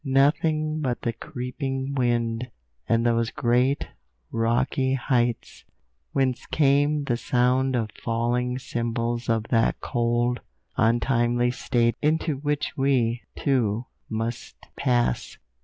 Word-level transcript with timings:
Nothing 0.03 0.79
but 0.81 1.01
the 1.01 1.13
creeping 1.13 1.93
wind, 1.93 2.49
and 2.89 3.05
those 3.05 3.29
great 3.29 3.87
rocky 4.31 4.95
heights, 4.95 5.63
whence 6.11 6.47
came 6.47 7.03
the 7.03 7.15
sound 7.17 7.75
of 7.75 7.91
falling 7.91 8.57
symbols 8.57 9.29
of 9.29 9.43
that 9.49 9.79
cold, 9.79 10.39
untimely 10.75 11.51
state 11.51 11.93
into 12.01 12.37
which 12.37 12.75
we, 12.75 13.21
too, 13.35 13.85
must 14.09 14.55
pass. 14.75 15.37